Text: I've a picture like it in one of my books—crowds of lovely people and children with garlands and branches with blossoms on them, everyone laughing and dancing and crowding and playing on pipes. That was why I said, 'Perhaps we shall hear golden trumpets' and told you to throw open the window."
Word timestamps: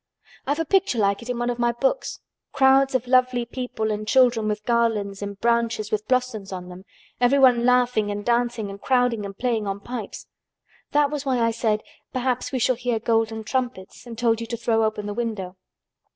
I've 0.47 0.57
a 0.57 0.65
picture 0.65 0.97
like 0.97 1.21
it 1.21 1.29
in 1.29 1.37
one 1.37 1.51
of 1.51 1.59
my 1.59 1.71
books—crowds 1.71 2.95
of 2.95 3.05
lovely 3.05 3.45
people 3.45 3.91
and 3.91 4.07
children 4.07 4.47
with 4.47 4.65
garlands 4.65 5.21
and 5.21 5.39
branches 5.39 5.91
with 5.91 6.07
blossoms 6.07 6.51
on 6.51 6.69
them, 6.69 6.85
everyone 7.19 7.67
laughing 7.67 8.09
and 8.09 8.25
dancing 8.25 8.71
and 8.71 8.81
crowding 8.81 9.27
and 9.27 9.37
playing 9.37 9.67
on 9.67 9.79
pipes. 9.79 10.25
That 10.91 11.11
was 11.11 11.23
why 11.23 11.37
I 11.39 11.51
said, 11.51 11.83
'Perhaps 12.13 12.51
we 12.51 12.57
shall 12.57 12.77
hear 12.77 12.97
golden 12.99 13.43
trumpets' 13.43 14.07
and 14.07 14.17
told 14.17 14.41
you 14.41 14.47
to 14.47 14.57
throw 14.57 14.85
open 14.85 15.05
the 15.05 15.13
window." 15.13 15.55